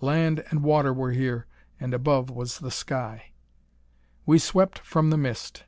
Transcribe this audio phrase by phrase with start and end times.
[0.00, 1.46] Land and water were here,
[1.78, 3.30] and above was the sky.
[4.26, 5.62] We swept from the mist.